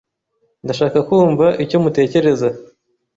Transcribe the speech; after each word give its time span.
Ndashaka 0.63 0.97
kumva 1.07 1.45
icyo 1.63 1.77
mutekereza. 1.83 2.49